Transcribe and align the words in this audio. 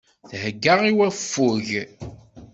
Thegga 0.29 0.73
i 0.89 0.91
waffug. 0.97 1.67